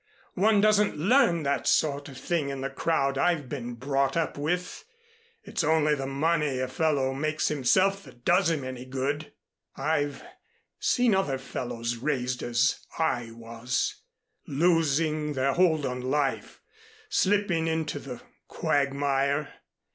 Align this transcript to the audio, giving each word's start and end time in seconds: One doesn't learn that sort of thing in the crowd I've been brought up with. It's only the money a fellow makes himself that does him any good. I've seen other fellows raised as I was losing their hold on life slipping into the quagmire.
One 0.33 0.61
doesn't 0.61 0.97
learn 0.97 1.43
that 1.43 1.67
sort 1.67 2.09
of 2.09 2.17
thing 2.17 2.49
in 2.49 2.61
the 2.61 2.71
crowd 2.71 3.19
I've 3.19 3.47
been 3.47 3.75
brought 3.75 4.17
up 4.17 4.35
with. 4.35 4.83
It's 5.43 5.63
only 5.63 5.93
the 5.93 6.07
money 6.07 6.57
a 6.57 6.67
fellow 6.67 7.13
makes 7.13 7.49
himself 7.49 8.01
that 8.05 8.25
does 8.25 8.49
him 8.49 8.63
any 8.63 8.83
good. 8.83 9.31
I've 9.75 10.23
seen 10.79 11.13
other 11.13 11.37
fellows 11.37 11.97
raised 11.97 12.41
as 12.41 12.79
I 12.97 13.29
was 13.31 14.01
losing 14.47 15.33
their 15.33 15.53
hold 15.53 15.85
on 15.85 16.01
life 16.01 16.61
slipping 17.07 17.67
into 17.67 17.99
the 17.99 18.21
quagmire. 18.47 19.49